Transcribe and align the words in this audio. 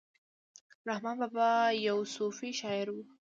رحمان 0.87 1.15
بابا 1.21 1.49
یو 1.87 1.99
صوفي 2.15 2.49
شاعر 2.61 2.87
ؤ 2.97 3.01